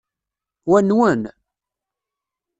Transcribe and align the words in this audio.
Wa 0.69 0.79
nwen? 0.81 1.21